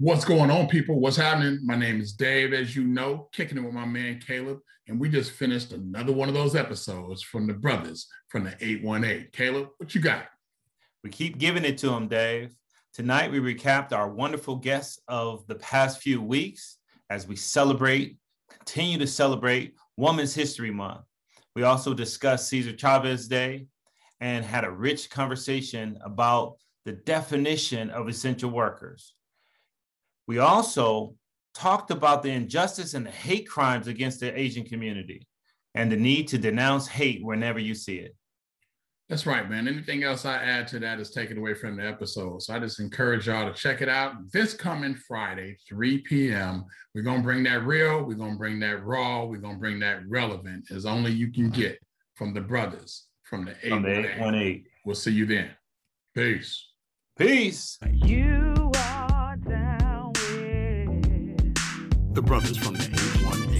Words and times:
What's 0.00 0.24
going 0.24 0.48
on, 0.48 0.68
people? 0.68 1.00
What's 1.00 1.16
happening? 1.16 1.58
My 1.64 1.74
name 1.74 2.00
is 2.00 2.12
Dave, 2.12 2.52
as 2.52 2.76
you 2.76 2.84
know, 2.84 3.28
kicking 3.32 3.58
it 3.58 3.64
with 3.64 3.74
my 3.74 3.84
man 3.84 4.20
Caleb, 4.24 4.60
and 4.86 5.00
we 5.00 5.08
just 5.08 5.32
finished 5.32 5.72
another 5.72 6.12
one 6.12 6.28
of 6.28 6.36
those 6.36 6.54
episodes 6.54 7.20
from 7.20 7.48
the 7.48 7.54
brothers 7.54 8.06
from 8.28 8.44
the 8.44 8.54
818. 8.60 9.30
Caleb, 9.32 9.70
what 9.78 9.96
you 9.96 10.00
got? 10.00 10.26
We 11.02 11.10
keep 11.10 11.38
giving 11.38 11.64
it 11.64 11.78
to 11.78 11.88
them, 11.88 12.06
Dave. 12.06 12.54
Tonight, 12.94 13.32
we 13.32 13.40
recapped 13.40 13.92
our 13.92 14.08
wonderful 14.08 14.54
guests 14.54 15.00
of 15.08 15.44
the 15.48 15.56
past 15.56 16.00
few 16.00 16.22
weeks 16.22 16.78
as 17.10 17.26
we 17.26 17.34
celebrate, 17.34 18.18
continue 18.50 18.98
to 18.98 19.06
celebrate 19.08 19.74
Women's 19.96 20.32
History 20.32 20.70
Month. 20.70 21.06
We 21.56 21.64
also 21.64 21.92
discussed 21.92 22.48
Cesar 22.48 22.76
Chavez 22.76 23.26
Day 23.26 23.66
and 24.20 24.44
had 24.44 24.62
a 24.62 24.70
rich 24.70 25.10
conversation 25.10 25.98
about 26.04 26.54
the 26.84 26.92
definition 26.92 27.90
of 27.90 28.06
essential 28.06 28.50
workers. 28.50 29.14
We 30.28 30.38
also 30.38 31.14
talked 31.54 31.90
about 31.90 32.22
the 32.22 32.30
injustice 32.30 32.92
and 32.94 33.06
the 33.06 33.10
hate 33.10 33.48
crimes 33.48 33.88
against 33.88 34.20
the 34.20 34.38
Asian 34.38 34.64
community 34.64 35.26
and 35.74 35.90
the 35.90 35.96
need 35.96 36.28
to 36.28 36.38
denounce 36.38 36.86
hate 36.86 37.24
whenever 37.24 37.58
you 37.58 37.74
see 37.74 37.96
it. 37.96 38.14
That's 39.08 39.24
right, 39.24 39.48
man. 39.48 39.66
Anything 39.66 40.04
else 40.04 40.26
I 40.26 40.36
add 40.36 40.68
to 40.68 40.78
that 40.80 41.00
is 41.00 41.12
taken 41.12 41.38
away 41.38 41.54
from 41.54 41.78
the 41.78 41.88
episode. 41.88 42.42
So 42.42 42.54
I 42.54 42.58
just 42.58 42.78
encourage 42.78 43.26
y'all 43.26 43.50
to 43.50 43.58
check 43.58 43.80
it 43.80 43.88
out 43.88 44.16
this 44.30 44.52
coming 44.52 44.94
Friday, 44.94 45.56
3 45.66 45.98
p.m. 46.02 46.66
We're 46.94 47.02
going 47.02 47.18
to 47.18 47.22
bring 47.22 47.42
that 47.44 47.64
real, 47.64 48.04
we're 48.04 48.14
going 48.14 48.32
to 48.32 48.38
bring 48.38 48.60
that 48.60 48.84
raw, 48.84 49.24
we're 49.24 49.38
going 49.38 49.54
to 49.54 49.60
bring 49.60 49.80
that 49.80 50.06
relevant 50.08 50.70
as 50.70 50.84
only 50.84 51.10
you 51.10 51.32
can 51.32 51.48
get 51.48 51.78
from 52.16 52.34
the 52.34 52.42
brothers 52.42 53.06
from 53.22 53.46
the 53.46 53.54
818. 53.62 54.66
We'll 54.84 54.94
see 54.94 55.12
you 55.12 55.24
then. 55.24 55.50
Peace. 56.14 56.66
Peace. 57.16 57.78
You 57.90 58.47
the 62.18 62.22
brothers 62.22 62.58
from 62.58 62.74
the 62.74 62.82
818. 62.82 63.57